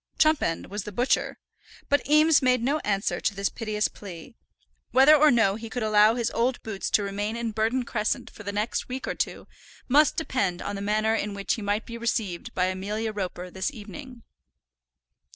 Chumpend 0.17 0.69
was 0.71 0.83
the 0.83 0.91
butcher. 0.91 1.37
But 1.87 2.09
Eames 2.09 2.41
made 2.41 2.63
no 2.63 2.79
answer 2.79 3.19
to 3.21 3.35
this 3.35 3.49
piteous 3.49 3.87
plea. 3.87 4.33
Whether 4.89 5.15
or 5.15 5.29
no 5.29 5.57
he 5.57 5.69
could 5.69 5.83
allow 5.83 6.15
his 6.15 6.31
old 6.31 6.59
boots 6.63 6.89
to 6.89 7.03
remain 7.03 7.35
in 7.35 7.51
Burton 7.51 7.83
Crescent 7.83 8.31
for 8.31 8.41
the 8.41 8.51
next 8.51 8.89
week 8.89 9.07
or 9.07 9.13
two, 9.13 9.47
must 9.87 10.17
depend 10.17 10.59
on 10.59 10.75
the 10.75 10.81
manner 10.81 11.13
in 11.13 11.35
which 11.35 11.53
he 11.53 11.61
might 11.61 11.85
be 11.85 11.99
received 11.99 12.51
by 12.55 12.65
Amelia 12.65 13.13
Roper 13.13 13.51
this 13.51 13.71
evening. 13.71 14.23